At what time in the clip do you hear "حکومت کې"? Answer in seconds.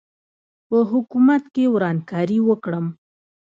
0.91-1.63